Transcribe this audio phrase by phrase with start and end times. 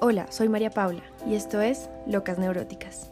[0.00, 3.10] Hola, soy María Paula y esto es Locas Neuróticas.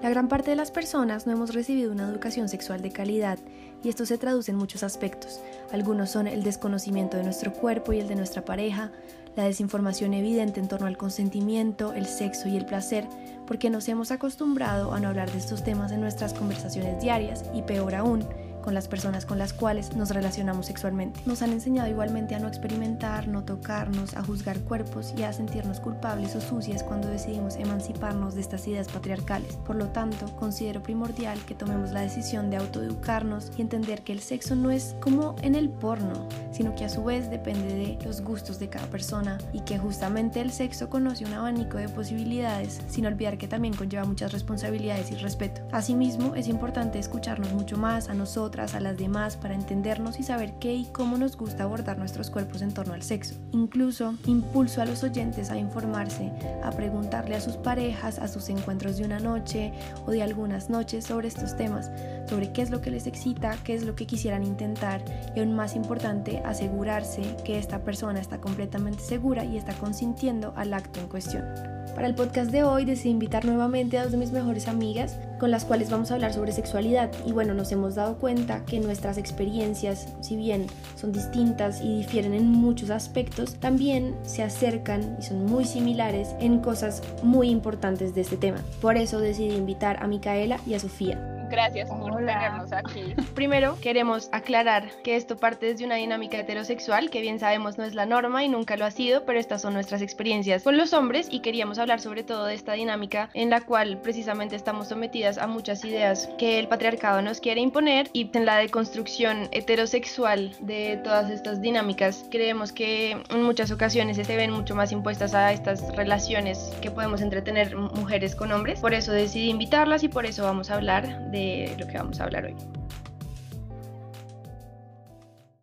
[0.00, 3.38] La gran parte de las personas no hemos recibido una educación sexual de calidad
[3.82, 5.40] y esto se traduce en muchos aspectos.
[5.72, 8.92] Algunos son el desconocimiento de nuestro cuerpo y el de nuestra pareja,
[9.34, 13.08] la desinformación evidente en torno al consentimiento, el sexo y el placer,
[13.46, 17.62] porque nos hemos acostumbrado a no hablar de estos temas en nuestras conversaciones diarias y
[17.62, 18.24] peor aún,
[18.62, 21.20] con las personas con las cuales nos relacionamos sexualmente.
[21.26, 25.80] Nos han enseñado igualmente a no experimentar, no tocarnos, a juzgar cuerpos y a sentirnos
[25.80, 29.56] culpables o sucias cuando decidimos emanciparnos de estas ideas patriarcales.
[29.66, 34.20] Por lo tanto, considero primordial que tomemos la decisión de autoeducarnos y entender que el
[34.20, 38.22] sexo no es como en el porno, sino que a su vez depende de los
[38.22, 43.06] gustos de cada persona y que justamente el sexo conoce un abanico de posibilidades, sin
[43.06, 45.62] olvidar que también conlleva muchas responsabilidades y respeto.
[45.72, 50.52] Asimismo, es importante escucharnos mucho más a nosotros a las demás, para entendernos y saber
[50.60, 53.34] qué y cómo nos gusta abordar nuestros cuerpos en torno al sexo.
[53.50, 56.30] Incluso impulso a los oyentes a informarse,
[56.62, 59.72] a preguntarle a sus parejas, a sus encuentros de una noche
[60.06, 61.90] o de algunas noches sobre estos temas,
[62.28, 65.02] sobre qué es lo que les excita, qué es lo que quisieran intentar
[65.34, 70.74] y aún más importante, asegurarse que esta persona está completamente segura y está consintiendo al
[70.74, 71.81] acto en cuestión.
[71.94, 75.50] Para el podcast de hoy decidí invitar nuevamente a dos de mis mejores amigas con
[75.50, 79.18] las cuales vamos a hablar sobre sexualidad y bueno, nos hemos dado cuenta que nuestras
[79.18, 85.44] experiencias, si bien son distintas y difieren en muchos aspectos, también se acercan y son
[85.44, 88.58] muy similares en cosas muy importantes de este tema.
[88.80, 91.31] Por eso decidí invitar a Micaela y a Sofía.
[91.52, 93.14] Gracias por tenernos aquí.
[93.34, 97.94] Primero, queremos aclarar que esto parte desde una dinámica heterosexual que bien sabemos no es
[97.94, 101.28] la norma y nunca lo ha sido, pero estas son nuestras experiencias con los hombres
[101.30, 105.46] y queríamos hablar sobre todo de esta dinámica en la cual precisamente estamos sometidas a
[105.46, 111.30] muchas ideas que el patriarcado nos quiere imponer y en la deconstrucción heterosexual de todas
[111.30, 116.72] estas dinámicas creemos que en muchas ocasiones se ven mucho más impuestas a estas relaciones
[116.80, 118.80] que podemos entretener mujeres con hombres.
[118.80, 121.41] Por eso decidí invitarlas y por eso vamos a hablar de
[121.78, 122.81] lo que vamos a hablar hoy.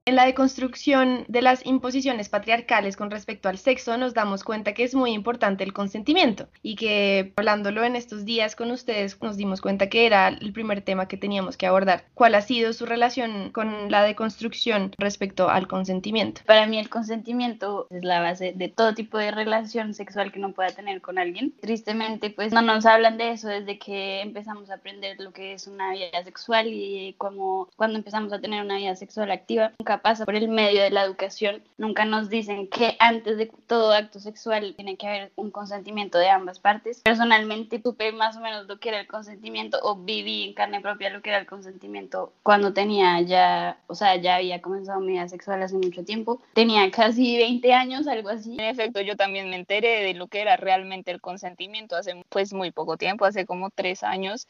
[0.09, 4.83] En la deconstrucción de las imposiciones patriarcales con respecto al sexo nos damos cuenta que
[4.83, 9.61] es muy importante el consentimiento y que hablándolo en estos días con ustedes nos dimos
[9.61, 12.05] cuenta que era el primer tema que teníamos que abordar.
[12.15, 16.41] ¿Cuál ha sido su relación con la deconstrucción respecto al consentimiento?
[16.47, 20.53] Para mí el consentimiento es la base de todo tipo de relación sexual que uno
[20.53, 21.53] pueda tener con alguien.
[21.61, 25.67] Tristemente pues no nos hablan de eso desde que empezamos a aprender lo que es
[25.67, 30.25] una vida sexual y como cuando empezamos a tener una vida sexual activa nunca pasa
[30.25, 31.63] por el medio de la educación.
[31.77, 36.29] Nunca nos dicen que antes de todo acto sexual tiene que haber un consentimiento de
[36.29, 37.01] ambas partes.
[37.01, 41.09] Personalmente supe más o menos lo que era el consentimiento o viví en carne propia
[41.09, 45.27] lo que era el consentimiento cuando tenía ya, o sea, ya había comenzado mi vida
[45.27, 46.41] sexual hace mucho tiempo.
[46.53, 48.53] Tenía casi 20 años, algo así.
[48.53, 52.53] En efecto, yo también me enteré de lo que era realmente el consentimiento hace pues
[52.53, 54.47] muy poco tiempo, hace como tres años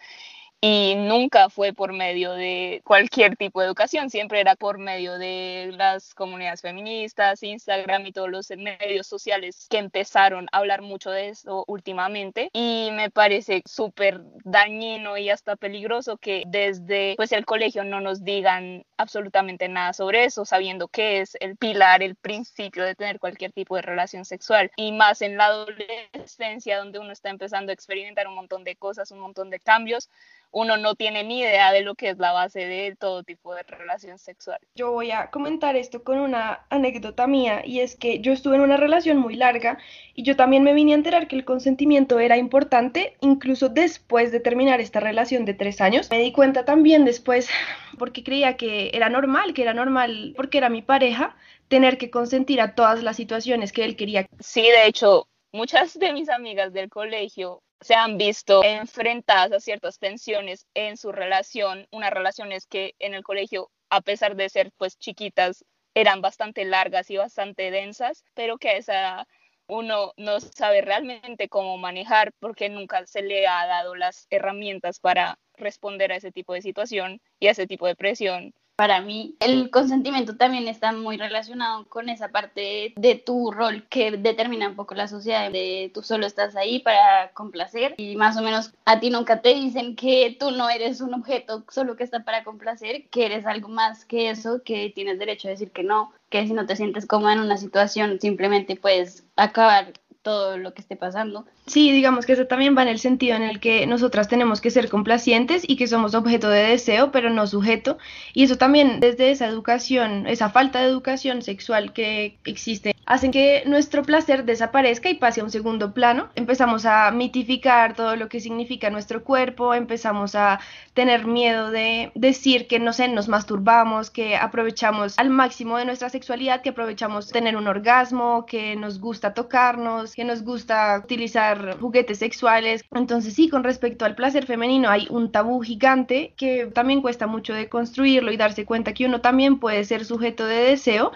[0.62, 5.72] y nunca fue por medio de cualquier tipo de educación, siempre era por medio de
[5.78, 11.30] las comunidades feministas, Instagram y todos los medios sociales que empezaron a hablar mucho de
[11.30, 12.50] eso últimamente.
[12.52, 18.26] Y me parece súper dañino y hasta peligroso que desde pues el colegio no nos
[18.26, 23.54] digan absolutamente nada sobre eso, sabiendo que es el pilar, el principio de tener cualquier
[23.54, 24.72] tipo de relación sexual.
[24.76, 29.12] Y más en la adolescencia donde uno está empezando a experimentar un montón de cosas,
[29.12, 30.10] un montón de cambios
[30.52, 33.64] uno no tiene ni idea de lo que es la base de todo tipo de
[33.64, 34.60] relación sexual.
[34.76, 38.62] Yo voy a comentar esto con una anécdota mía y es que yo estuve en
[38.62, 39.78] una relación muy larga
[40.16, 44.40] y yo también me vine a enterar que el consentimiento era importante incluso después de
[44.40, 46.10] terminar esta relación de tres años.
[46.10, 47.50] Me di cuenta también después
[48.00, 51.36] porque creía que era normal, que era normal porque era mi pareja
[51.68, 54.28] tener que consentir a todas las situaciones que él quería.
[54.40, 60.00] Sí, de hecho, muchas de mis amigas del colegio se han visto enfrentadas a ciertas
[60.00, 64.98] tensiones en su relación, unas relaciones que en el colegio, a pesar de ser pues
[64.98, 69.28] chiquitas, eran bastante largas y bastante densas, pero que a esa
[69.68, 75.38] uno no sabe realmente cómo manejar porque nunca se le ha dado las herramientas para
[75.58, 79.72] responder a ese tipo de situación y a ese tipo de presión para mí el
[79.72, 84.96] consentimiento también está muy relacionado con esa parte de tu rol que determina un poco
[84.96, 89.10] la sociedad, de tú solo estás ahí para complacer y más o menos a ti
[89.10, 93.26] nunca te dicen que tú no eres un objeto solo que está para complacer, que
[93.26, 96.66] eres algo más que eso, que tienes derecho a decir que no, que si no
[96.66, 101.46] te sientes cómoda en una situación simplemente puedes acabar todo lo que esté pasando.
[101.66, 104.72] Sí, digamos que eso también va en el sentido en el que nosotras tenemos que
[104.72, 107.98] ser complacientes y que somos objeto de deseo, pero no sujeto.
[108.34, 113.64] Y eso también desde esa educación, esa falta de educación sexual que existe, hacen que
[113.66, 116.30] nuestro placer desaparezca y pase a un segundo plano.
[116.36, 120.60] Empezamos a mitificar todo lo que significa nuestro cuerpo, empezamos a
[120.94, 126.10] tener miedo de decir que, no sé, nos masturbamos, que aprovechamos al máximo de nuestra
[126.10, 132.20] sexualidad, que aprovechamos tener un orgasmo, que nos gusta tocarnos, que nos gusta utilizar juguetes
[132.20, 132.84] sexuales.
[132.92, 137.54] Entonces sí, con respecto al placer femenino hay un tabú gigante que también cuesta mucho
[137.54, 141.12] de construirlo y darse cuenta que uno también puede ser sujeto de deseo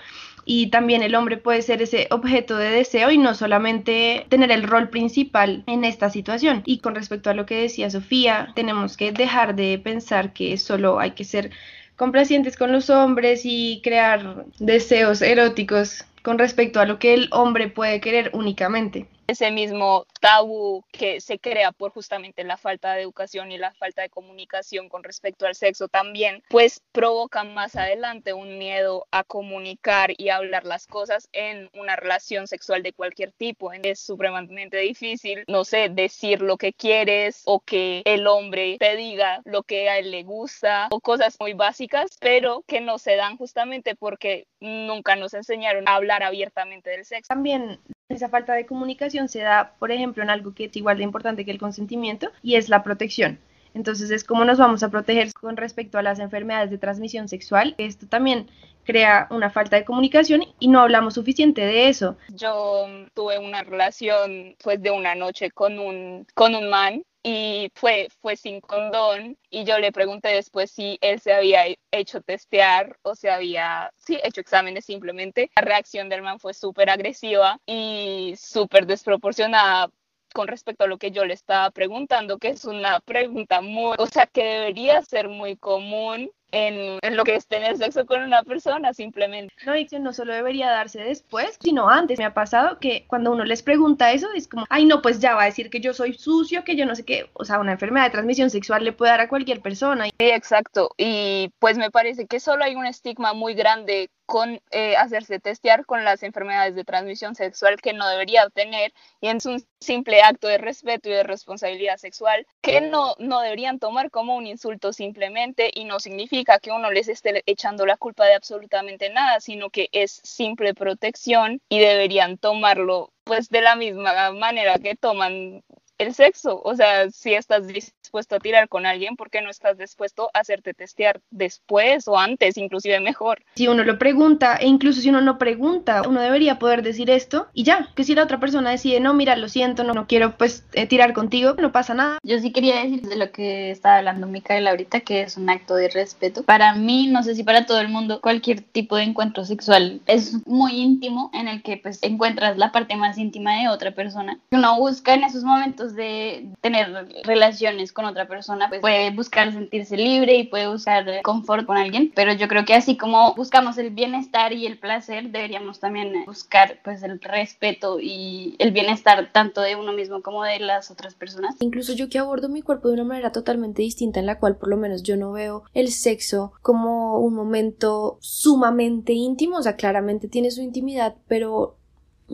[0.46, 4.64] y también el hombre puede ser ese objeto de deseo y no solamente tener el
[4.64, 6.64] rol principal en esta situación.
[6.66, 11.00] Y con respecto a lo que decía Sofía, tenemos que dejar de pensar que solo
[11.00, 11.52] hay que ser
[11.96, 17.68] complacientes con los hombres y crear deseos eróticos con respecto a lo que el hombre
[17.68, 23.52] puede querer únicamente ese mismo tabú que se crea por justamente la falta de educación
[23.52, 28.58] y la falta de comunicación con respecto al sexo también, pues provoca más adelante un
[28.58, 33.72] miedo a comunicar y hablar las cosas en una relación sexual de cualquier tipo.
[33.72, 39.42] Es supremamente difícil, no sé, decir lo que quieres o que el hombre te diga
[39.46, 43.38] lo que a él le gusta o cosas muy básicas, pero que no se dan
[43.38, 47.28] justamente porque nunca nos enseñaron a hablar abiertamente del sexo.
[47.28, 47.80] También
[48.14, 51.46] esa falta de comunicación se da, por ejemplo, en algo que es igual de importante
[51.46, 53.40] que el consentimiento y es la protección.
[53.74, 57.74] Entonces es cómo nos vamos a proteger con respecto a las enfermedades de transmisión sexual.
[57.78, 58.48] Esto también
[58.84, 62.18] crea una falta de comunicación y no hablamos suficiente de eso.
[62.30, 68.10] Yo tuve una relación pues de una noche con un, con un man y fue,
[68.22, 73.16] fue sin condón y yo le pregunté después si él se había hecho testear o
[73.16, 75.50] se había, sí, hecho exámenes simplemente.
[75.56, 79.90] La reacción del man fue súper agresiva y súper desproporcionada
[80.34, 84.08] con respecto a lo que yo le estaba preguntando, que es una pregunta muy, o
[84.08, 88.94] sea, que debería ser muy común en, lo que es tener sexo con una persona,
[88.94, 89.54] simplemente.
[89.66, 92.20] No, y que no solo debería darse después, sino antes.
[92.20, 95.36] Me ha pasado que cuando uno les pregunta eso, es como, ay, no, pues ya
[95.36, 97.30] va a decir que yo soy sucio, que yo no sé qué.
[97.34, 100.06] O sea, una enfermedad de transmisión sexual le puede dar a cualquier persona.
[100.06, 100.92] Sí, exacto.
[100.98, 105.86] Y pues me parece que solo hay un estigma muy grande con eh, hacerse testear
[105.86, 110.48] con las enfermedades de transmisión sexual que no debería tener y es un simple acto
[110.48, 115.72] de respeto y de responsabilidad sexual que no, no deberían tomar como un insulto simplemente
[115.74, 119.90] y no significa que uno les esté echando la culpa de absolutamente nada, sino que
[119.92, 125.64] es simple protección y deberían tomarlo pues de la misma manera que toman
[125.98, 126.62] el sexo.
[126.64, 130.40] O sea, si estás dispuesto a tirar con alguien, ¿por qué no estás dispuesto a
[130.40, 133.44] hacerte testear después o antes, inclusive mejor?
[133.56, 137.48] Si uno lo pregunta, e incluso si uno no pregunta, uno debería poder decir esto
[137.54, 140.38] y ya, que si la otra persona decide, no, mira, lo siento, no, no quiero
[140.38, 142.20] pues eh, tirar contigo, no pasa nada.
[142.24, 145.76] Yo sí quería decir de lo que estaba hablando Micaela ahorita, que es un acto
[145.76, 146.44] de respeto.
[146.44, 150.46] Para mí, no sé si para todo el mundo, cualquier tipo de encuentro sexual es
[150.48, 154.40] muy íntimo en el que pues encuentras la parte más íntima de otra persona.
[154.52, 159.98] Uno busca en esos momentos de tener relaciones con otra persona, pues puede buscar sentirse
[159.98, 163.92] libre y puede buscar confort con alguien, pero yo creo que así como buscamos el
[163.92, 169.76] bienestar y el placer, deberíamos también buscar pues el respeto y el bienestar tanto de
[169.76, 171.56] uno mismo como de las otras personas.
[171.60, 174.70] Incluso yo que abordo mi cuerpo de una manera totalmente distinta en la cual por
[174.70, 180.28] lo menos yo no veo el sexo como un momento sumamente íntimo, o sea, claramente
[180.28, 181.78] tiene su intimidad, pero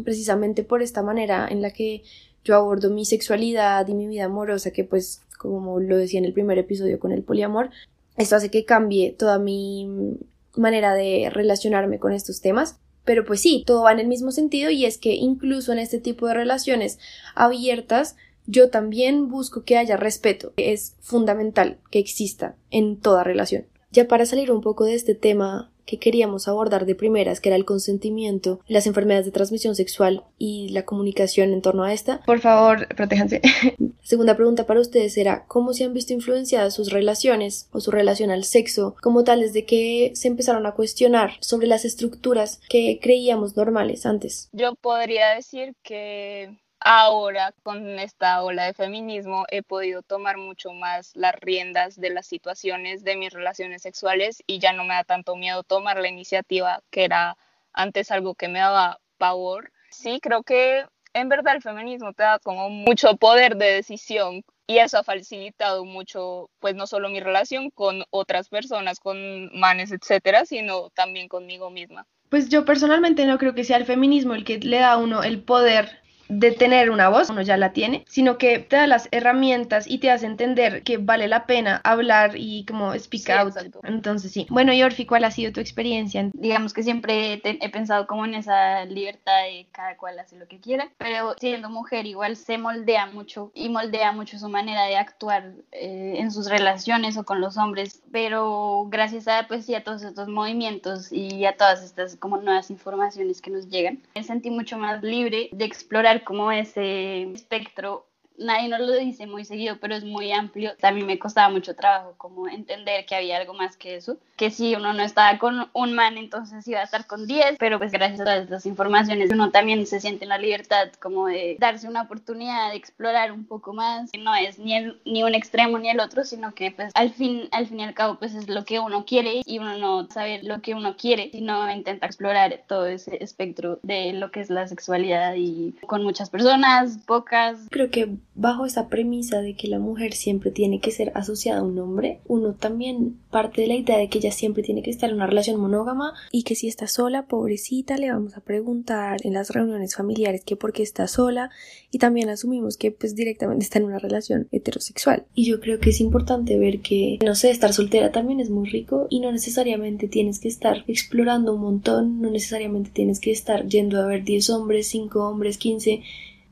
[0.04, 2.04] precisamente por esta manera en la que
[2.44, 6.34] yo abordo mi sexualidad y mi vida amorosa, que pues, como lo decía en el
[6.34, 7.70] primer episodio con el poliamor,
[8.18, 10.18] esto hace que cambie toda mi
[10.56, 12.78] manera de relacionarme con estos temas.
[13.06, 16.00] Pero pues sí, todo va en el mismo sentido y es que incluso en este
[16.00, 17.00] tipo de relaciones
[17.34, 20.54] abiertas, yo también busco que haya respeto.
[20.58, 23.66] Es fundamental que exista en toda relación.
[23.92, 27.56] Ya para salir un poco de este tema que queríamos abordar de primeras, que era
[27.56, 32.22] el consentimiento, las enfermedades de transmisión sexual y la comunicación en torno a esta.
[32.28, 33.42] Por favor, protéjanse.
[34.04, 38.30] segunda pregunta para ustedes era cómo se han visto influenciadas sus relaciones o su relación
[38.30, 43.58] al sexo como tal desde que se empezaron a cuestionar sobre las estructuras que creíamos
[43.58, 44.50] normales antes.
[44.52, 51.16] Yo podría decir que ahora con esta ola de feminismo he podido tomar mucho más
[51.16, 55.36] las riendas de las situaciones de mis relaciones sexuales y ya no me da tanto
[55.36, 57.38] miedo tomar la iniciativa que era
[57.74, 59.72] antes algo que me daba pavor.
[59.92, 64.78] Sí, creo que en verdad el feminismo te da como mucho poder de decisión y
[64.78, 70.46] eso ha facilitado mucho, pues no solo mi relación con otras personas, con manes, etcétera,
[70.46, 72.06] sino también conmigo misma.
[72.30, 75.24] Pues yo personalmente no creo que sea el feminismo el que le da a uno
[75.24, 79.10] el poder de tener una voz, uno ya la tiene, sino que te da las
[79.12, 83.56] herramientas y te hace entender que vale la pena hablar y como speak out.
[83.84, 84.48] Entonces sí.
[84.50, 86.30] Bueno, y Orfi, ¿cuál ha sido tu experiencia?
[86.34, 90.60] Digamos que siempre he pensado como en esa libertad de cada cual hace lo que
[90.60, 95.52] quiera, pero siendo mujer igual se moldea mucho y moldea mucho su manera de actuar
[95.72, 100.04] eh, en sus relaciones o con los hombres, pero gracias a pues sí a todos
[100.04, 104.78] estos movimientos y a todas estas como nuevas informaciones que nos llegan, me sentí mucho
[104.78, 108.09] más libre de explorar como ese espectro
[108.40, 110.72] nadie nos lo dice muy seguido, pero es muy amplio.
[110.94, 114.76] Mí me costaba mucho trabajo como entender que había algo más que eso, que si
[114.76, 118.28] uno no estaba con un man, entonces iba a estar con 10, pero pues gracias
[118.28, 122.72] a estas informaciones uno también se siente en la libertad como de darse una oportunidad
[122.72, 126.54] de explorar un poco más, no es ni, ni un extremo ni el otro, sino
[126.54, 129.42] que pues al fin, al fin y al cabo pues es lo que uno quiere
[129.46, 134.14] y uno no sabe lo que uno quiere, sino intenta explorar todo ese espectro de
[134.14, 137.68] lo que es la sexualidad y con muchas personas, pocas.
[137.70, 141.64] Creo que bajo esa premisa de que la mujer siempre tiene que ser asociada a
[141.64, 145.10] un hombre, uno también parte de la idea de que ella siempre tiene que estar
[145.10, 149.34] en una relación monógama y que si está sola, pobrecita, le vamos a preguntar en
[149.34, 151.50] las reuniones familiares que por qué está sola
[151.92, 155.26] y también asumimos que pues directamente está en una relación heterosexual.
[155.36, 158.70] Y yo creo que es importante ver que, no sé, estar soltera también es muy
[158.70, 163.68] rico y no necesariamente tienes que estar explorando un montón, no necesariamente tienes que estar
[163.68, 166.02] yendo a ver 10 hombres, 5 hombres, 15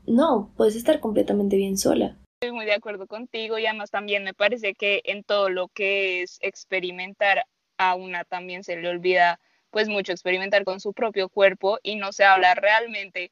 [0.07, 2.17] no, puedes estar completamente bien sola.
[2.39, 6.21] Estoy muy de acuerdo contigo y además también me parece que en todo lo que
[6.21, 7.45] es experimentar
[7.77, 12.11] a una también se le olvida pues mucho experimentar con su propio cuerpo y no
[12.11, 13.31] se habla realmente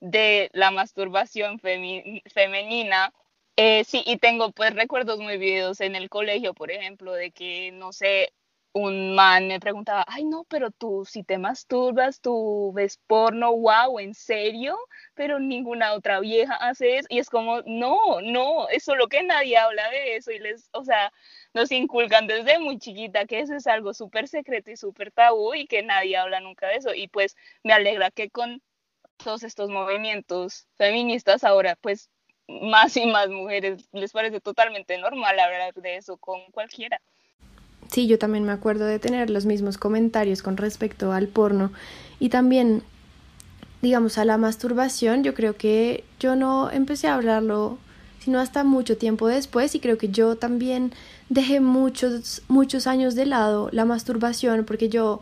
[0.00, 3.12] de la masturbación femenina.
[3.56, 7.72] Eh, sí, y tengo pues recuerdos muy vividos en el colegio, por ejemplo, de que,
[7.72, 8.32] no sé,
[8.76, 13.98] un man me preguntaba, ay no, pero tú si te masturbas, tú ves porno, wow,
[13.98, 14.76] ¿en serio?
[15.14, 17.06] Pero ninguna otra vieja hace eso.
[17.10, 20.84] Y es como, no, no, es solo que nadie habla de eso y les, o
[20.84, 21.10] sea,
[21.54, 25.66] nos inculcan desde muy chiquita que eso es algo súper secreto y súper tabú y
[25.66, 26.92] que nadie habla nunca de eso.
[26.94, 28.62] Y pues me alegra que con
[29.16, 32.10] todos estos movimientos feministas ahora pues
[32.48, 37.00] más y más mujeres les parece totalmente normal hablar de eso con cualquiera.
[37.90, 41.70] Sí, yo también me acuerdo de tener los mismos comentarios con respecto al porno
[42.18, 42.82] y también,
[43.82, 45.22] digamos, a la masturbación.
[45.22, 47.78] Yo creo que yo no empecé a hablarlo
[48.26, 50.92] sino hasta mucho tiempo después y creo que yo también
[51.28, 55.20] dejé muchos, muchos años de lado la masturbación porque yo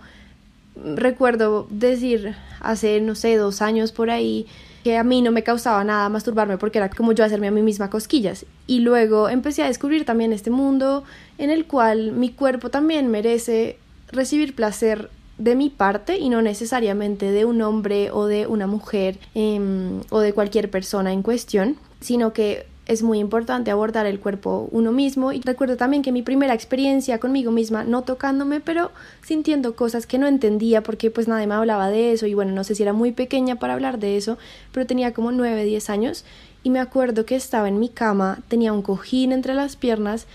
[0.74, 4.46] recuerdo decir hace, no sé, dos años por ahí,
[4.84, 7.62] que a mí no me causaba nada masturbarme porque era como yo hacerme a mí
[7.62, 8.44] misma cosquillas.
[8.66, 11.04] Y luego empecé a descubrir también este mundo
[11.38, 13.78] en el cual mi cuerpo también merece
[14.12, 19.18] recibir placer de mi parte y no necesariamente de un hombre o de una mujer
[19.34, 24.68] em, o de cualquier persona en cuestión, sino que es muy importante abordar el cuerpo
[24.70, 25.32] uno mismo.
[25.32, 28.90] Y recuerdo también que mi primera experiencia conmigo misma, no tocándome, pero
[29.22, 32.26] sintiendo cosas que no entendía porque pues nadie me hablaba de eso.
[32.26, 34.38] Y bueno, no sé si era muy pequeña para hablar de eso,
[34.72, 36.24] pero tenía como 9, 10 años.
[36.62, 40.26] Y me acuerdo que estaba en mi cama, tenía un cojín entre las piernas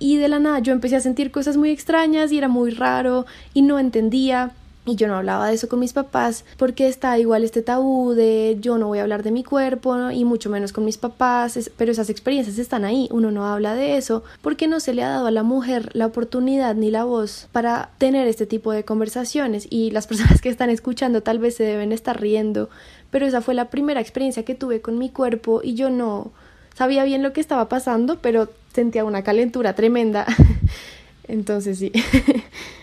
[0.00, 3.26] y de la nada yo empecé a sentir cosas muy extrañas y era muy raro
[3.52, 4.52] y no entendía
[4.86, 8.56] y yo no hablaba de eso con mis papás porque está igual este tabú de
[8.60, 11.92] yo no voy a hablar de mi cuerpo y mucho menos con mis papás, pero
[11.92, 15.26] esas experiencias están ahí, uno no habla de eso porque no se le ha dado
[15.26, 19.90] a la mujer la oportunidad ni la voz para tener este tipo de conversaciones y
[19.90, 22.70] las personas que están escuchando tal vez se deben estar riendo,
[23.10, 26.32] pero esa fue la primera experiencia que tuve con mi cuerpo y yo no
[26.74, 30.26] sabía bien lo que estaba pasando, pero sentía una calentura tremenda.
[31.28, 31.92] Entonces sí.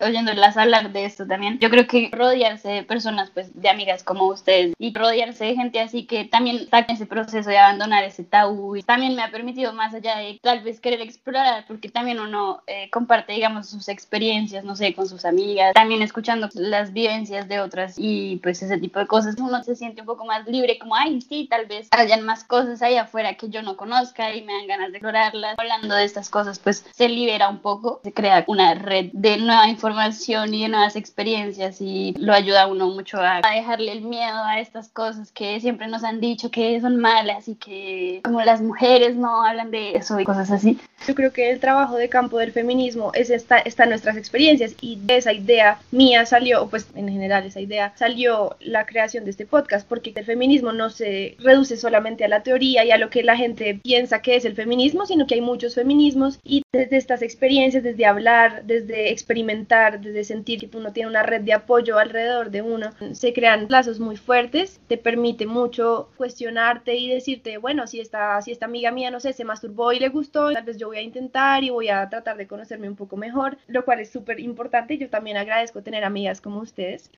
[0.00, 1.58] oyéndolas hablar de esto también.
[1.58, 5.80] Yo creo que rodearse de personas, pues, de amigas como ustedes y rodearse de gente
[5.80, 9.30] así que también está en ese proceso de abandonar ese tabú y también me ha
[9.30, 13.88] permitido más allá de tal vez querer explorar, porque también uno eh, comparte, digamos, sus
[13.88, 18.78] experiencias, no sé, con sus amigas, también escuchando las vivencias de otras y pues ese
[18.78, 21.88] tipo de cosas, uno se siente un poco más libre, como, ay, sí, tal vez
[21.90, 25.58] hayan más cosas ahí afuera que yo no conozca y me dan ganas de explorarlas.
[25.58, 29.68] Hablando de estas cosas, pues se libera un poco, se crea una red de nueva
[29.68, 34.02] información información y de nuevas experiencias y lo ayuda a uno mucho a, dejarle el
[34.02, 38.40] miedo a estas cosas que siempre nos han dicho que son malas y que como
[38.42, 40.78] las mujeres no hablan de eso y cosas así.
[41.06, 44.96] Yo creo que el trabajo de campo del feminismo es esta, está nuestras experiencias y
[45.00, 49.46] de esa idea mía salió, pues en general esa idea salió la creación de este
[49.46, 53.24] podcast porque el feminismo no se reduce solamente a la teoría y a lo que
[53.24, 57.22] la gente piensa que es el feminismo, sino que hay muchos feminismos y desde estas
[57.22, 61.98] experiencias, desde hablar, desde experimentar, confiar, desde sentir que uno tiene una red de apoyo
[61.98, 67.86] alrededor de uno, se crean lazos muy fuertes, te permite mucho cuestionarte y decirte, bueno,
[67.86, 70.76] si esta, si esta amiga mía, no sé, se masturbó y le gustó, tal vez
[70.76, 74.00] yo voy a intentar y voy a tratar de conocerme un poco mejor, lo cual
[74.00, 74.98] es súper importante.
[74.98, 77.10] Yo también agradezco tener amigas como ustedes.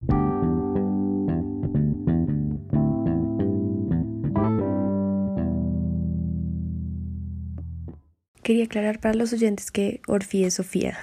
[8.43, 10.99] Quería aclarar para los oyentes que Orfi es Sofía.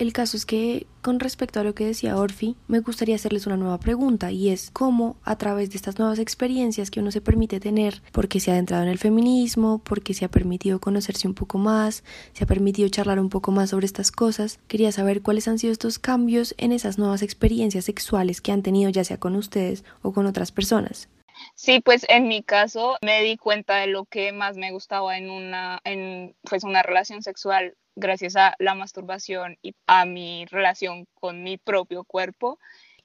[0.00, 3.58] El caso es que, con respecto a lo que decía Orfi, me gustaría hacerles una
[3.58, 7.60] nueva pregunta y es cómo, a través de estas nuevas experiencias que uno se permite
[7.60, 11.58] tener, porque se ha adentrado en el feminismo, porque se ha permitido conocerse un poco
[11.58, 12.02] más,
[12.32, 15.70] se ha permitido charlar un poco más sobre estas cosas, quería saber cuáles han sido
[15.70, 20.14] estos cambios en esas nuevas experiencias sexuales que han tenido ya sea con ustedes o
[20.14, 21.10] con otras personas.
[21.54, 25.30] Sí, pues en mi caso me di cuenta de lo que más me gustaba en
[25.30, 31.42] una, en, pues una relación sexual gracias a la masturbación y a mi relación con
[31.42, 32.58] mi propio cuerpo.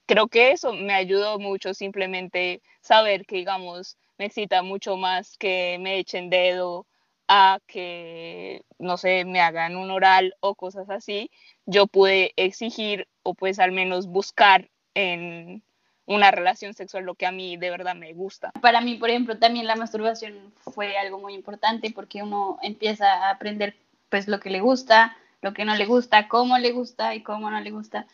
[0.07, 5.77] Creo que eso me ayudó mucho simplemente saber que, digamos, me excita mucho más que
[5.79, 6.87] me echen dedo
[7.27, 11.31] a que, no sé, me hagan un oral o cosas así.
[11.65, 15.63] Yo pude exigir o pues al menos buscar en
[16.05, 18.51] una relación sexual lo que a mí de verdad me gusta.
[18.61, 23.31] Para mí, por ejemplo, también la masturbación fue algo muy importante porque uno empieza a
[23.31, 23.75] aprender
[24.09, 27.49] pues lo que le gusta, lo que no le gusta, cómo le gusta y cómo
[27.49, 28.07] no le gusta.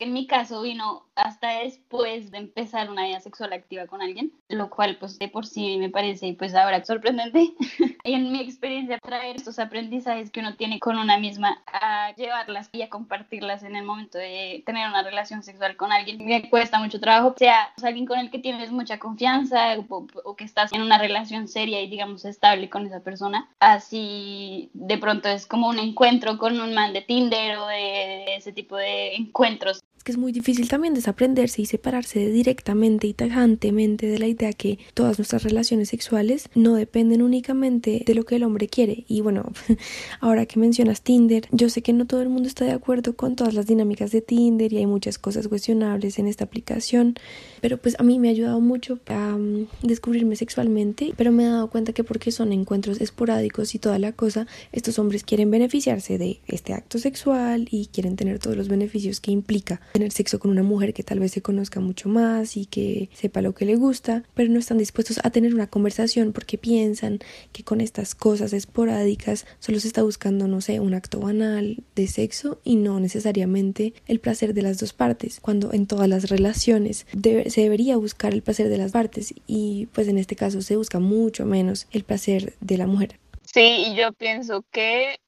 [0.00, 4.70] En mi caso vino hasta después de empezar una vida sexual activa con alguien, lo
[4.70, 7.52] cual pues de por sí me parece pues ahora sorprendente.
[8.04, 12.82] en mi experiencia traer estos aprendizajes que uno tiene con una misma a llevarlas y
[12.82, 17.00] a compartirlas en el momento de tener una relación sexual con alguien me cuesta mucho
[17.00, 20.82] trabajo, sea pues, alguien con el que tienes mucha confianza o, o que estás en
[20.82, 25.80] una relación seria y digamos estable con esa persona, así de pronto es como un
[25.80, 30.32] encuentro con un man de Tinder o de ese tipo de encuentros que es muy
[30.32, 35.90] difícil también desaprenderse y separarse directamente y tajantemente de la idea que todas nuestras relaciones
[35.90, 39.04] sexuales no dependen únicamente de lo que el hombre quiere.
[39.06, 39.52] Y bueno,
[40.20, 43.36] ahora que mencionas Tinder, yo sé que no todo el mundo está de acuerdo con
[43.36, 47.14] todas las dinámicas de Tinder y hay muchas cosas cuestionables en esta aplicación,
[47.60, 51.48] pero pues a mí me ha ayudado mucho a mm, descubrirme sexualmente, pero me he
[51.48, 56.16] dado cuenta que porque son encuentros esporádicos y toda la cosa, estos hombres quieren beneficiarse
[56.16, 60.52] de este acto sexual y quieren tener todos los beneficios que implica tener sexo con
[60.52, 63.74] una mujer que tal vez se conozca mucho más y que sepa lo que le
[63.74, 67.18] gusta, pero no están dispuestos a tener una conversación porque piensan
[67.50, 72.06] que con estas cosas esporádicas solo se está buscando, no sé, un acto banal de
[72.06, 77.04] sexo y no necesariamente el placer de las dos partes, cuando en todas las relaciones
[77.20, 81.00] se debería buscar el placer de las partes y pues en este caso se busca
[81.00, 83.18] mucho menos el placer de la mujer.
[83.42, 85.18] Sí, y yo pienso que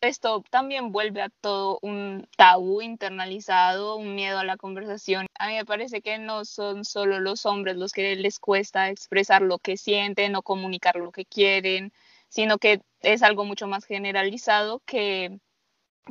[0.00, 5.26] esto también vuelve a todo un tabú internalizado, un miedo a la conversación.
[5.38, 9.42] A mí me parece que no son solo los hombres los que les cuesta expresar
[9.42, 11.92] lo que sienten o comunicar lo que quieren,
[12.28, 15.38] sino que es algo mucho más generalizado que,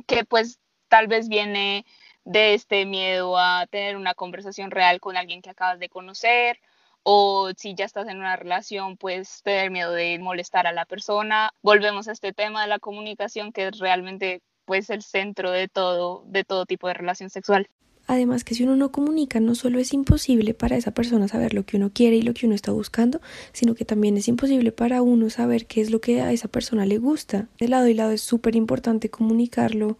[0.06, 1.84] que pues tal vez viene
[2.24, 6.60] de este miedo a tener una conversación real con alguien que acabas de conocer
[7.02, 11.50] o si ya estás en una relación, pues tener miedo de molestar a la persona.
[11.62, 16.24] Volvemos a este tema de la comunicación que es realmente pues el centro de todo,
[16.26, 17.68] de todo tipo de relación sexual.
[18.06, 21.66] Además que si uno no comunica, no solo es imposible para esa persona saber lo
[21.66, 23.20] que uno quiere y lo que uno está buscando,
[23.52, 26.86] sino que también es imposible para uno saber qué es lo que a esa persona
[26.86, 27.48] le gusta.
[27.58, 29.98] De lado y lado es súper importante comunicarlo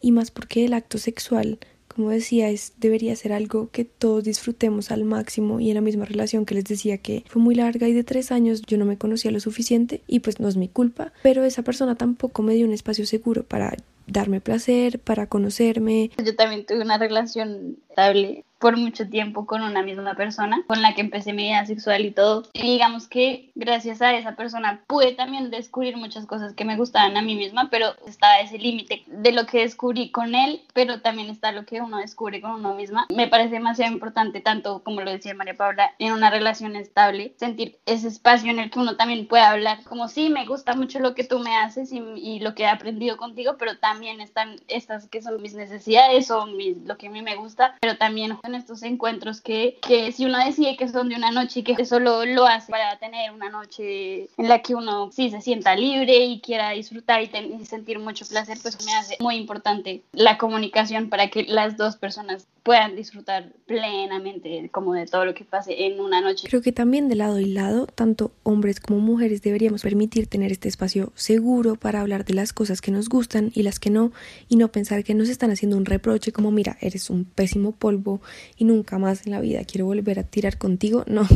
[0.00, 1.58] y más porque el acto sexual
[2.00, 6.06] como decía, es, debería ser algo que todos disfrutemos al máximo y en la misma
[6.06, 8.96] relación que les decía que fue muy larga y de tres años yo no me
[8.96, 12.66] conocía lo suficiente y pues no es mi culpa, pero esa persona tampoco me dio
[12.66, 16.10] un espacio seguro para darme placer, para conocerme.
[16.24, 20.94] Yo también tuve una relación estable por mucho tiempo con una misma persona con la
[20.94, 22.44] que empecé mi vida sexual y todo.
[22.52, 27.16] Y digamos que gracias a esa persona pude también descubrir muchas cosas que me gustaban
[27.16, 31.30] a mí misma, pero estaba ese límite de lo que descubrí con él, pero también
[31.30, 33.06] está lo que uno descubre con uno misma.
[33.14, 37.78] Me parece demasiado importante, tanto como lo decía María Paula, en una relación estable, sentir
[37.86, 41.14] ese espacio en el que uno también puede hablar, como sí, me gusta mucho lo
[41.14, 45.08] que tú me haces y, y lo que he aprendido contigo, pero también están estas
[45.08, 49.40] que son mis necesidades o lo que a mí me gusta, pero también estos encuentros
[49.40, 52.70] que, que si uno decide que son de una noche y que solo lo hace
[52.70, 57.22] para tener una noche en la que uno sí se sienta libre y quiera disfrutar
[57.22, 57.30] y,
[57.64, 62.46] sentir mucho placer, pues me hace muy importante la comunicación para que las dos personas
[62.62, 66.46] puedan disfrutar plenamente como de todo lo que pase en una noche.
[66.48, 70.68] Creo que también de lado y lado, tanto hombres como mujeres deberíamos permitir tener este
[70.68, 74.12] espacio seguro para hablar de las cosas que nos gustan y las que no,
[74.48, 78.20] y no pensar que nos están haciendo un reproche como mira, eres un pésimo polvo
[78.56, 81.04] y nunca más en la vida quiero volver a tirar contigo.
[81.10, 81.26] No,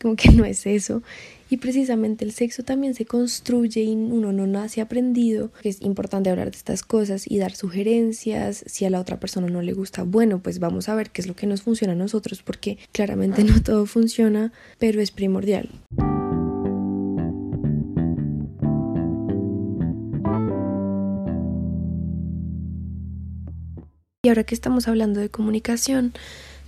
[0.00, 1.02] como que no es eso.
[1.52, 5.52] Y precisamente el sexo también se construye y uno no nace aprendido.
[5.62, 8.64] Es importante hablar de estas cosas y dar sugerencias.
[8.66, 11.26] Si a la otra persona no le gusta, bueno, pues vamos a ver qué es
[11.26, 15.68] lo que nos funciona a nosotros, porque claramente no todo funciona, pero es primordial.
[24.24, 26.14] Y ahora que estamos hablando de comunicación,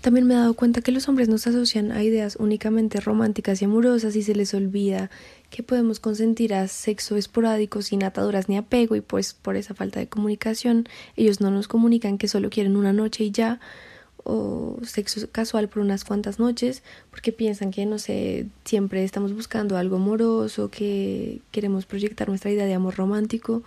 [0.04, 3.64] también me he dado cuenta que los hombres nos asocian a ideas únicamente románticas y
[3.64, 5.08] amorosas y se les olvida
[5.48, 10.00] que podemos consentir a sexo esporádico sin ataduras ni apego y pues por esa falta
[10.00, 10.86] de comunicación
[11.16, 13.60] ellos no nos comunican que solo quieren una noche y ya
[14.24, 19.78] o sexo casual por unas cuantas noches porque piensan que no sé siempre estamos buscando
[19.78, 23.62] algo amoroso que queremos proyectar nuestra idea de amor romántico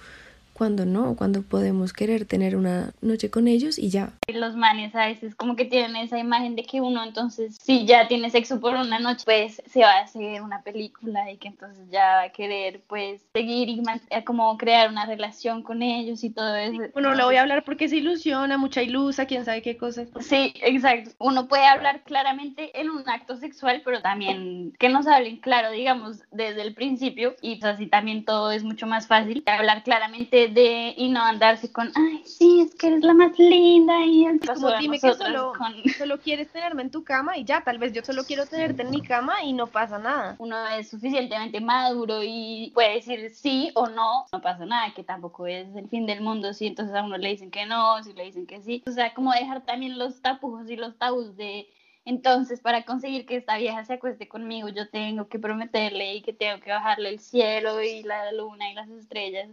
[0.57, 4.13] cuando no, cuando podemos querer tener una noche con ellos y ya.
[4.27, 8.07] Los manes a veces como que tienen esa imagen de que uno entonces si ya
[8.07, 11.87] tiene sexo por una noche pues se va a hacer una película y que entonces
[11.91, 13.83] ya va a querer pues seguir y
[14.25, 16.81] como crear una relación con ellos y todo eso.
[16.93, 20.09] Bueno, lo voy a hablar porque se ilusiona, mucha ilusa, quién sabe qué cosas.
[20.19, 21.11] Sí, exacto.
[21.19, 26.23] Uno puede hablar claramente en un acto sexual, pero también que nos hablen claro, digamos,
[26.31, 30.93] desde el principio y pues, así también todo es mucho más fácil hablar claramente de
[30.97, 34.71] y no andarse con, ay, sí, es que eres la más linda y el como
[34.77, 35.53] dime que solo,
[35.97, 38.91] solo quieres tenerme en tu cama y ya, tal vez yo solo quiero tenerte en
[38.91, 40.35] mi cama y no pasa nada.
[40.39, 45.47] Uno es suficientemente maduro y puede decir sí o no, no pasa nada, que tampoco
[45.47, 48.25] es el fin del mundo si entonces a uno le dicen que no, si le
[48.25, 48.83] dicen que sí.
[48.87, 51.67] O sea, como dejar también los tapujos y los tabús de
[52.07, 56.31] entonces, para conseguir que esta vieja se acueste conmigo, yo tengo que prometerle y que
[56.31, 59.49] tengo que bajarle el cielo y la luna y las estrellas.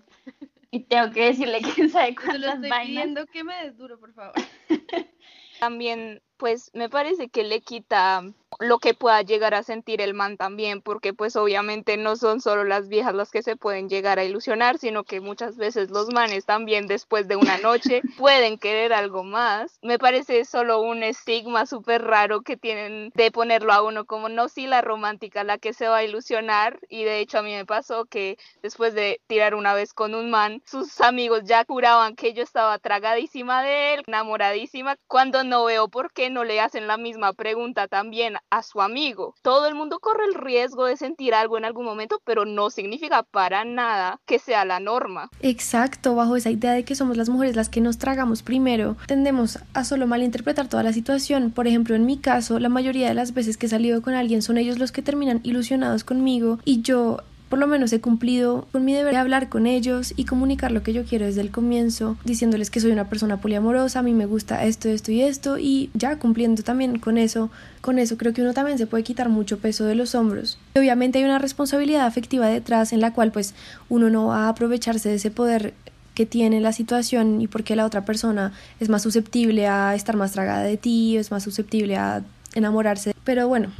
[0.74, 2.86] Y tengo que decirle quién sabe cuántas lo estoy vainas.
[2.88, 4.34] pidiendo que me des duro, por favor.
[5.60, 8.22] También, pues, me parece que le quita
[8.60, 12.64] lo que pueda llegar a sentir el man también, porque pues obviamente no son solo
[12.64, 16.44] las viejas las que se pueden llegar a ilusionar, sino que muchas veces los manes
[16.44, 19.78] también después de una noche pueden querer algo más.
[19.82, 24.48] Me parece solo un estigma súper raro que tienen de ponerlo a uno como no
[24.48, 27.66] si la romántica la que se va a ilusionar y de hecho a mí me
[27.66, 32.32] pasó que después de tirar una vez con un man, sus amigos ya juraban que
[32.32, 36.96] yo estaba tragadísima de él, enamoradísima, cuando no veo por qué no le hacen la
[36.96, 39.34] misma pregunta también a su amigo.
[39.42, 43.22] Todo el mundo corre el riesgo de sentir algo en algún momento, pero no significa
[43.22, 45.30] para nada que sea la norma.
[45.40, 49.58] Exacto, bajo esa idea de que somos las mujeres las que nos tragamos primero, tendemos
[49.72, 51.50] a solo malinterpretar toda la situación.
[51.50, 54.42] Por ejemplo, en mi caso, la mayoría de las veces que he salido con alguien
[54.42, 58.84] son ellos los que terminan ilusionados conmigo y yo por lo menos he cumplido con
[58.84, 62.16] mi deber de hablar con ellos y comunicar lo que yo quiero desde el comienzo,
[62.24, 65.90] diciéndoles que soy una persona poliamorosa, a mí me gusta esto, esto y esto, y
[65.94, 69.58] ya cumpliendo también con eso, con eso creo que uno también se puede quitar mucho
[69.58, 70.58] peso de los hombros.
[70.74, 73.54] Y obviamente hay una responsabilidad afectiva detrás en la cual pues
[73.88, 75.74] uno no va a aprovecharse de ese poder
[76.14, 80.32] que tiene la situación y porque la otra persona es más susceptible a estar más
[80.32, 82.22] tragada de ti, es más susceptible a
[82.54, 83.14] enamorarse.
[83.24, 83.70] Pero bueno,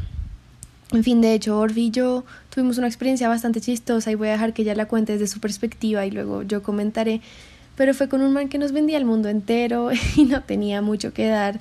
[0.92, 4.32] en fin, de hecho, Orvi y yo tuvimos una experiencia bastante chistosa y voy a
[4.32, 7.20] dejar que ella la cuente desde su perspectiva y luego yo comentaré.
[7.76, 11.12] Pero fue con un man que nos vendía el mundo entero y no tenía mucho
[11.12, 11.58] que dar.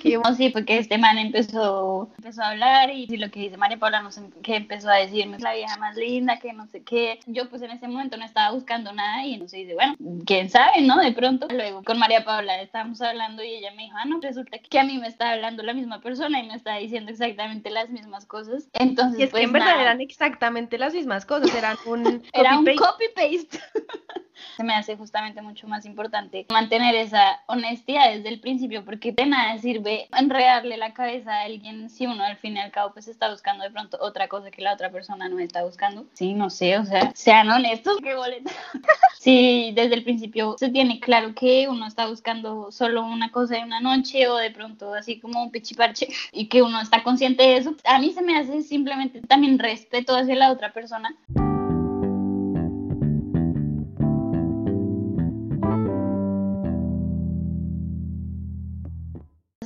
[0.00, 4.02] Que sí, porque este man empezó, empezó a hablar y, lo que dice María Paula,
[4.02, 7.20] no sé qué empezó a decirme, la vieja más linda, que no sé qué.
[7.26, 9.94] Yo pues en ese momento no estaba buscando nada y entonces dice, bueno,
[10.26, 10.98] quién sabe, ¿no?
[10.98, 14.58] De pronto, luego con María Paula estábamos hablando y ella me dijo, ah, no, resulta
[14.58, 17.88] que a mí me está hablando la misma persona y me está diciendo exactamente las
[17.88, 18.68] mismas cosas.
[18.74, 22.58] Entonces, y es pues, que en verdad eran exactamente las mismas cosas, eran un Era
[22.58, 23.58] un copy-paste.
[24.56, 29.26] Se me hace justamente mucho más importante mantener esa honestidad desde el principio, porque de
[29.26, 33.08] nada sirve enredarle la cabeza a alguien si uno al fin y al cabo pues
[33.08, 36.06] está buscando de pronto otra cosa que la otra persona no está buscando.
[36.14, 38.50] Sí, no sé, o sea, sean honestos, qué boleta.
[39.18, 43.64] si desde el principio se tiene claro que uno está buscando solo una cosa de
[43.64, 47.56] una noche o de pronto así como un pichiparche y que uno está consciente de
[47.56, 51.16] eso, a mí se me hace simplemente también respeto hacia la otra persona.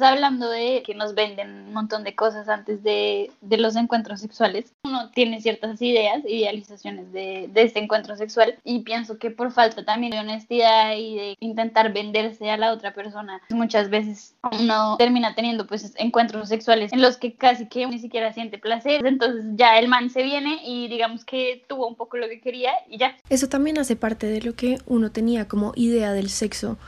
[0.03, 4.73] Hablando de que nos venden un montón de cosas antes de, de los encuentros sexuales.
[4.85, 9.85] Uno tiene ciertas ideas, idealizaciones de, de este encuentro sexual y pienso que por falta
[9.85, 15.35] también de honestidad y de intentar venderse a la otra persona, muchas veces uno termina
[15.35, 19.07] teniendo pues encuentros sexuales en los que casi que ni siquiera siente placer.
[19.07, 22.73] Entonces ya el man se viene y digamos que tuvo un poco lo que quería
[22.89, 23.17] y ya.
[23.29, 26.79] Eso también hace parte de lo que uno tenía como idea del sexo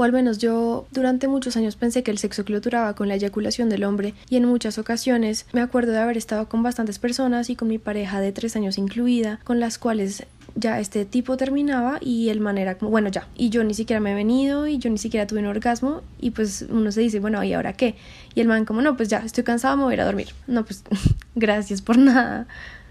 [0.00, 3.68] o al menos yo durante muchos años pensé que el sexo cloturaba con la eyaculación
[3.68, 7.54] del hombre y en muchas ocasiones me acuerdo de haber estado con bastantes personas y
[7.54, 12.30] con mi pareja de tres años incluida, con las cuales ya este tipo terminaba y
[12.30, 14.88] el man era como, bueno, ya, y yo ni siquiera me he venido y yo
[14.88, 17.94] ni siquiera tuve un orgasmo y pues uno se dice, bueno, ¿y ahora qué?
[18.34, 20.28] Y el man como, no, pues ya, estoy cansado, me voy a ir a dormir.
[20.46, 20.82] No, pues
[21.34, 22.46] gracias por nada.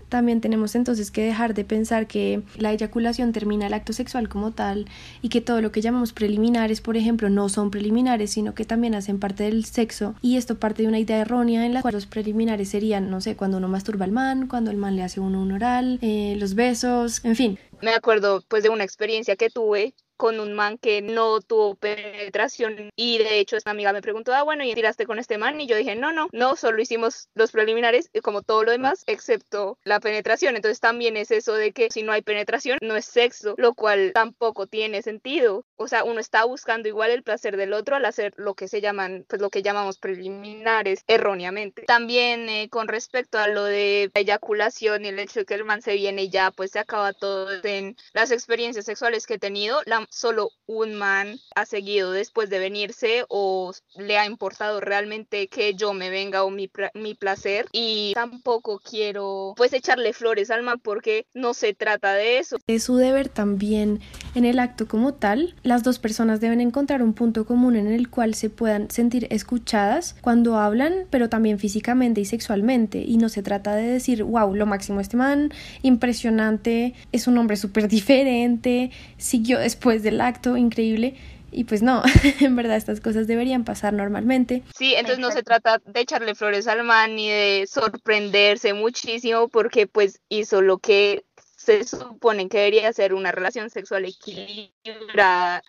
[0.10, 4.52] También tenemos entonces que dejar de pensar que la eyaculación termina el acto sexual como
[4.52, 4.88] tal
[5.22, 8.96] y que todo lo que llamamos preliminares, por ejemplo, no son preliminares, sino que también
[8.96, 10.16] hacen parte del sexo.
[10.22, 13.36] Y esto parte de una idea errónea en la cual los preliminares serían, no sé,
[13.36, 16.56] cuando uno masturba al man, cuando el man le hace uno un oral, eh, los
[16.56, 17.60] besos, en fin.
[17.82, 22.90] Me acuerdo pues de una experiencia que tuve con un man que no tuvo penetración
[22.98, 25.62] y de hecho esta amiga me preguntó, ah, bueno, ¿y tiraste con este man?
[25.62, 29.80] Y yo dije, no, no, no, solo hicimos los preliminares como todo lo demás, excepto
[29.86, 30.58] la penetración.
[30.58, 34.12] Entonces también es eso de que si no hay penetración, no es sexo, lo cual
[34.14, 35.66] tampoco tiene sentido.
[35.82, 38.82] O sea, uno está buscando igual el placer del otro al hacer lo que se
[38.82, 41.84] llaman, pues lo que llamamos preliminares erróneamente.
[41.84, 45.64] También eh, con respecto a lo de la eyaculación y el hecho de que el
[45.64, 49.82] man se viene ya pues se acaba todo en las experiencias sexuales que he tenido,
[50.10, 55.94] solo un man ha seguido después de venirse o le ha importado realmente que yo
[55.94, 61.26] me venga o mi, mi placer y tampoco quiero pues echarle flores al man porque
[61.34, 62.58] no se trata de eso.
[62.68, 64.02] Es su deber también
[64.36, 65.56] en el acto como tal.
[65.64, 70.16] Las dos personas deben encontrar un punto común en el cual se puedan sentir escuchadas
[70.22, 73.00] cuando hablan, pero también físicamente y sexualmente.
[73.00, 77.58] Y no se trata de decir, wow, lo máximo este man, impresionante, es un hombre
[77.58, 81.16] súper diferente, siguió después del acto, increíble.
[81.52, 82.04] Y pues no,
[82.40, 84.64] en verdad estas cosas deberían pasar normalmente.
[84.78, 89.88] Sí, entonces no se trata de echarle flores al man ni de sorprenderse muchísimo porque
[89.88, 91.24] pues hizo lo que
[91.70, 95.62] se supone que debería ser una relación sexual equilibrada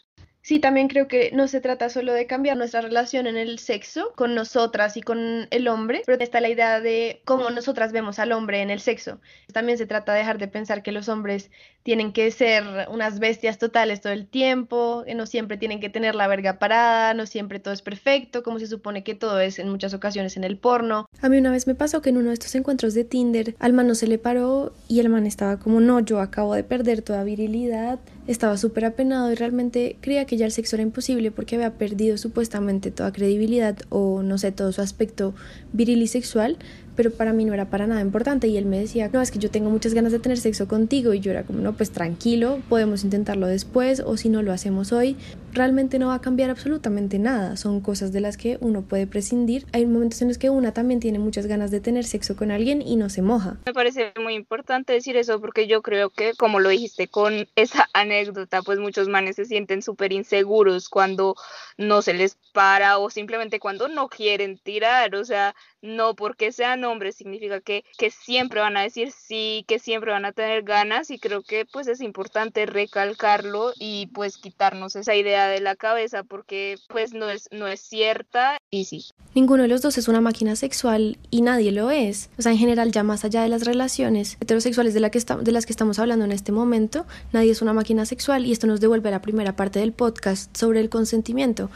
[0.43, 4.13] Sí, también creo que no se trata solo de cambiar nuestra relación en el sexo
[4.17, 8.33] con nosotras y con el hombre, pero está la idea de cómo nosotras vemos al
[8.33, 9.21] hombre en el sexo.
[9.53, 11.51] También se trata de dejar de pensar que los hombres
[11.83, 16.15] tienen que ser unas bestias totales todo el tiempo, que no siempre tienen que tener
[16.15, 19.69] la verga parada, no siempre todo es perfecto, como se supone que todo es en
[19.69, 21.07] muchas ocasiones en el porno.
[21.23, 23.73] A mí una vez me pasó que en uno de estos encuentros de Tinder al
[23.73, 27.03] man no se le paró y el man estaba como, no, yo acabo de perder
[27.03, 31.57] toda virilidad, estaba súper apenado y realmente creía que ya el sexo era imposible porque
[31.57, 35.35] había perdido supuestamente toda credibilidad o no sé, todo su aspecto
[35.73, 36.59] viril y sexual,
[37.01, 38.47] pero para mí no era para nada importante.
[38.47, 41.15] Y él me decía, no, es que yo tengo muchas ganas de tener sexo contigo
[41.15, 44.93] y yo era como, no, pues tranquilo, podemos intentarlo después o si no lo hacemos
[44.93, 45.17] hoy,
[45.53, 49.67] realmente no va a cambiar absolutamente nada, son cosas de las que uno puede prescindir,
[49.73, 52.83] hay momentos en los que una también tiene muchas ganas de tener sexo con alguien
[52.83, 53.59] y no se moja.
[53.67, 57.89] Me parece muy importante decir eso porque yo creo que, como lo dijiste con esa
[57.93, 61.35] anécdota, pues muchos manes se sienten súper inseguros cuando
[61.77, 66.85] no se les para o simplemente cuando no quieren tirar, o sea, no porque sean
[66.85, 71.11] hombres significa que, que siempre van a decir sí, que siempre van a tener ganas
[71.11, 76.23] y creo que pues es importante recalcarlo y pues quitarnos esa idea de la cabeza
[76.23, 79.07] porque pues no es, no es cierta y sí.
[79.35, 82.31] Ninguno de los dos es una máquina sexual y nadie lo es.
[82.39, 85.53] O sea, en general ya más allá de las relaciones heterosexuales de, la que de
[85.53, 88.81] las que estamos hablando en este momento, nadie es una máquina sexual y esto nos
[88.81, 91.71] devuelve a la primera parte del podcast sobre el consentimiento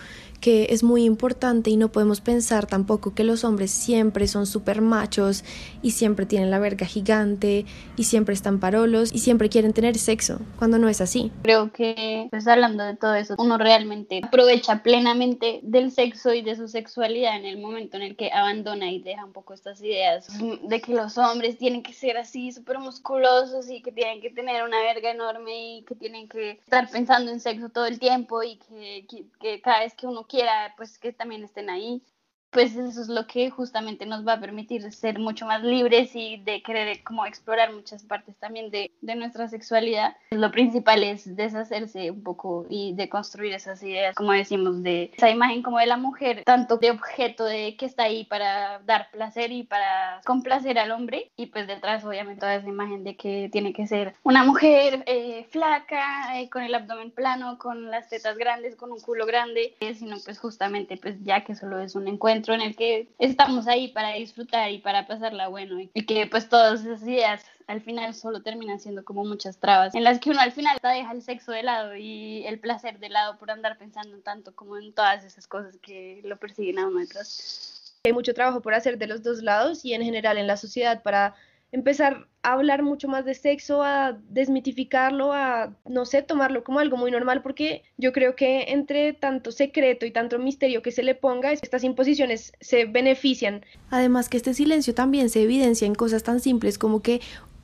[0.45, 4.83] que es muy importante y no podemos pensar tampoco que los hombres siempre son súper
[4.83, 5.43] machos
[5.81, 7.65] y siempre tienen la verga gigante
[7.97, 11.33] y siempre están parolos y siempre quieren tener sexo, cuando no es así.
[11.45, 16.57] Creo que, pues hablando de todo eso, uno realmente aprovecha plenamente del sexo y de
[16.57, 20.29] su sexualidad en el momento en el que abandona y deja un poco estas ideas
[20.63, 24.63] de que los hombres tienen que ser así súper musculosos y que tienen que tener
[24.63, 28.57] una verga enorme y que tienen que estar pensando en sexo todo el tiempo y
[28.57, 32.03] que, que, que cada vez que uno quiera, pues que también estén ahí.
[32.55, 36.37] Pues eso es lo que justamente nos va a permitir ser mucho más libres y
[36.39, 40.17] de querer como explorar muchas partes también de, de nuestra sexualidad.
[40.31, 45.31] Lo principal es deshacerse un poco y de construir esas ideas, como decimos, de esa
[45.31, 49.51] imagen como de la mujer, tanto de objeto de que está ahí para dar placer
[49.51, 53.73] y para complacer al hombre, y pues detrás obviamente toda esa imagen de que tiene
[53.73, 58.77] que ser una mujer eh, flaca, eh, con el abdomen plano, con las tetas grandes,
[58.77, 62.44] con un culo grande, eh, sino pues justamente pues ya que solo es un encuentro
[62.53, 66.85] en el que estamos ahí para disfrutar y para pasarla bueno y que pues todas
[66.85, 70.53] esas ideas al final solo terminan siendo como muchas trabas en las que uno al
[70.53, 74.55] final deja el sexo de lado y el placer de lado por andar pensando tanto
[74.55, 77.95] como en todas esas cosas que lo persiguen a uno detrás.
[78.05, 81.03] Hay mucho trabajo por hacer de los dos lados y en general en la sociedad
[81.03, 81.35] para
[81.75, 86.97] empezar a hablar mucho más de sexo, a desmitificarlo, a, no sé, tomarlo como algo
[86.97, 91.17] muy normal, porque yo creo que entre tanto secreto y tanto misterio que se le
[91.17, 93.65] ponga, estas imposiciones se benefician.
[93.91, 97.21] Además que este silencio también se evidencia en cosas tan simples como que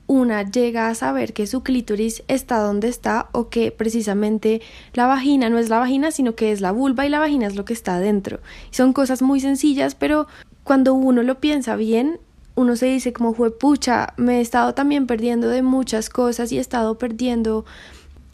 [0.07, 5.49] una llega a saber que su clítoris está donde está o que precisamente la vagina
[5.49, 7.71] no es la vagina, sino que es la vulva y la vagina es lo que
[7.71, 8.41] está adentro.
[8.71, 10.27] Son cosas muy sencillas, pero
[10.65, 12.19] cuando uno lo piensa bien,
[12.55, 16.57] uno se dice como fue pucha, me he estado también perdiendo de muchas cosas y
[16.57, 17.65] he estado perdiendo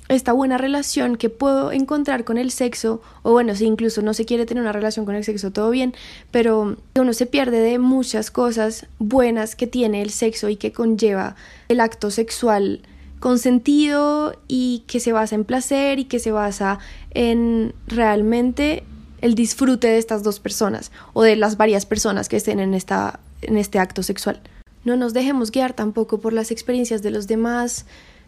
[0.10, 4.26] esta buena relación que puedo encontrar con el sexo, o bueno, si incluso no se
[4.26, 5.94] quiere tener una relación con el sexo, todo bien,
[6.32, 11.36] pero uno se pierde de muchas cosas buenas que tiene el sexo y que conlleva
[11.68, 12.82] el acto sexual
[13.20, 16.80] con sentido y que se basa en placer y que se basa
[17.12, 18.84] en realmente
[19.22, 23.20] el disfrute de estas dos personas o de las varias personas que estén en esta
[23.42, 24.42] en este acto sexual.
[24.84, 27.86] No nos dejemos guiar tampoco por las experiencias de los demás.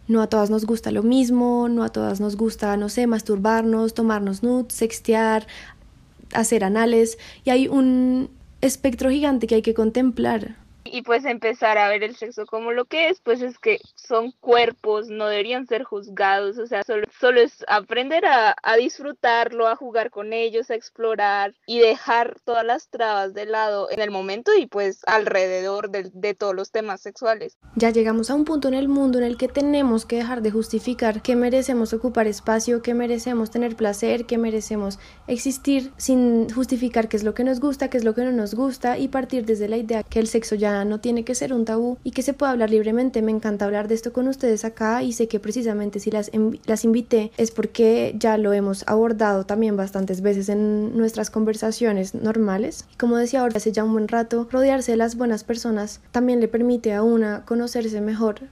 [0.08, 3.94] No a todas nos gusta lo mismo, no a todas nos gusta, no sé, masturbarnos,
[3.94, 5.46] tomarnos nudes, sextear,
[6.32, 7.18] hacer anales.
[7.44, 8.28] Y hay un
[8.60, 12.84] espectro gigante que hay que contemplar y pues empezar a ver el sexo como lo
[12.84, 17.40] que es, pues es que son cuerpos, no deberían ser juzgados, o sea, solo, solo
[17.40, 22.88] es aprender a, a, disfrutarlo, a jugar con ellos, a explorar y dejar todas las
[22.88, 27.58] trabas de lado en el momento y pues alrededor de, de todos los temas sexuales.
[27.76, 30.50] Ya llegamos a un punto en el mundo en el que tenemos que dejar de
[30.50, 37.16] justificar que merecemos ocupar espacio, que merecemos tener placer, que merecemos existir sin justificar qué
[37.16, 39.68] es lo que nos gusta, qué es lo que no nos gusta y partir desde
[39.68, 42.32] la idea que el sexo ya no tiene que ser un tabú y que se
[42.32, 43.22] pueda hablar libremente.
[43.22, 46.30] Me encanta hablar de esto con ustedes acá y sé que precisamente si las,
[46.64, 52.86] las invité es porque ya lo hemos abordado también bastantes veces en nuestras conversaciones normales.
[52.92, 56.40] Y como decía ahora, hace ya un buen rato, rodearse de las buenas personas también
[56.40, 58.42] le permite a una conocerse mejor,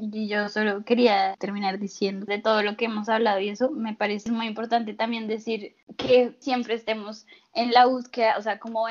[0.00, 3.94] y yo solo quería terminar diciendo de todo lo que hemos hablado y eso me
[3.94, 7.26] parece muy importante también decir que siempre estemos
[7.58, 8.86] en la búsqueda, o sea, como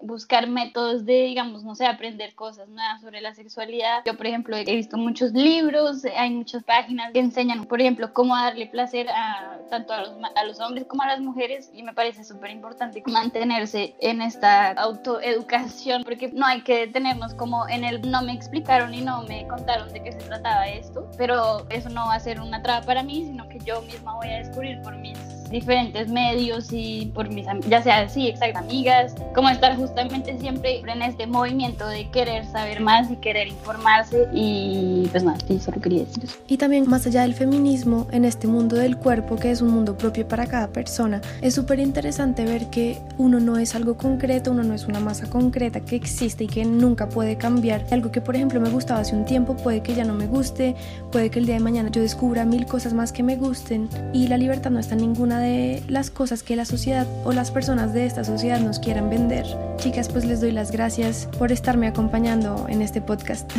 [0.00, 4.02] buscar métodos de, digamos, no sé, aprender cosas nuevas sobre la sexualidad.
[4.06, 8.36] Yo, por ejemplo, he visto muchos libros, hay muchas páginas que enseñan, por ejemplo, cómo
[8.36, 11.94] darle placer a tanto a los, a los hombres como a las mujeres y me
[11.94, 18.08] parece súper importante mantenerse en esta autoeducación porque no hay que detenernos como en el
[18.08, 22.06] no me explicaron y no me contaron de qué se trataba esto, pero eso no
[22.06, 24.96] va a ser una traba para mí, sino que yo misma voy a descubrir por
[24.96, 30.80] mis diferentes medios y por mis, ya sea sí, exacto, amigas, como estar justamente siempre
[30.80, 35.80] en este movimiento de querer saber más y querer informarse y pues nada, sí, solo
[35.80, 36.36] quería decir eso.
[36.48, 39.96] Y también más allá del feminismo, en este mundo del cuerpo, que es un mundo
[39.96, 44.62] propio para cada persona, es súper interesante ver que uno no es algo concreto, uno
[44.62, 47.86] no es una masa concreta que existe y que nunca puede cambiar.
[47.90, 50.74] Algo que por ejemplo me gustaba hace un tiempo puede que ya no me guste,
[51.10, 54.28] puede que el día de mañana yo descubra mil cosas más que me gusten y
[54.28, 55.41] la libertad no está en ninguna de
[55.88, 59.46] las cosas que la sociedad o las personas de esta sociedad nos quieran vender.
[59.76, 63.50] Chicas, pues les doy las gracias por estarme acompañando en este podcast.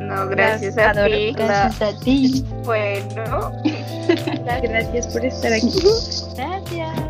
[0.00, 1.32] No, gracias, a ti.
[1.32, 2.44] Gracias a ti.
[2.64, 3.52] Bueno.
[4.62, 5.72] gracias por estar aquí.
[6.36, 7.05] Gracias.